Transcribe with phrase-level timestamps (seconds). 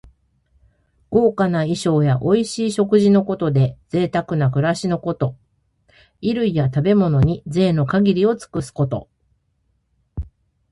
[1.11, 5.35] 豪華な衣装やおいしい食事のことで、ぜいたくな暮らしのこと。
[6.21, 9.09] 衣類や食べ物に、ぜいの限りを尽くすこと。